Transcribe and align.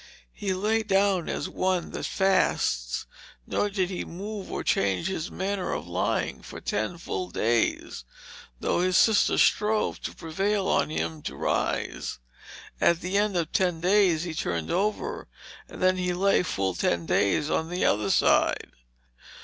He 0.33 0.51
lay 0.55 0.81
down 0.81 1.29
as 1.29 1.47
one 1.47 1.91
that 1.91 2.07
fasts; 2.07 3.05
nor 3.45 3.69
did 3.69 3.91
he 3.91 4.03
move 4.03 4.51
or 4.51 4.63
change 4.63 5.05
his 5.05 5.29
manner 5.29 5.73
of 5.73 5.87
lying 5.87 6.41
for 6.41 6.59
ten 6.59 6.97
full 6.97 7.29
days, 7.29 8.03
though 8.59 8.79
his 8.81 8.97
sister 8.97 9.37
strove 9.37 10.01
to 10.01 10.15
prevail 10.15 10.67
on 10.67 10.89
him 10.89 11.21
to 11.21 11.35
rise. 11.35 12.17
At 12.81 13.01
the 13.01 13.15
end 13.15 13.37
of 13.37 13.51
ten 13.51 13.79
days 13.79 14.23
he 14.23 14.33
turned 14.33 14.71
over, 14.71 15.27
and 15.69 15.83
then 15.83 15.97
he 15.97 16.13
lay 16.13 16.41
full 16.41 16.73
ten 16.73 17.05
days 17.05 17.51
on 17.51 17.69
the 17.69 17.85
other 17.85 18.09
side. 18.09 18.71